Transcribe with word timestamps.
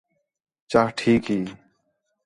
چاہ 0.71 0.89
ٹھیک 0.97 1.23
ہی 1.31 1.39